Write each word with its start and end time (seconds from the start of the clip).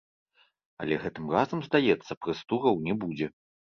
Але 0.83 0.95
гэтым 1.03 1.29
разам, 1.35 1.59
здаецца, 1.67 2.11
прэс-тураў 2.27 2.75
не 2.89 2.93
будзе. 3.05 3.27